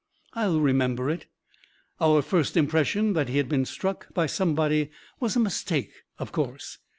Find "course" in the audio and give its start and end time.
6.31-6.79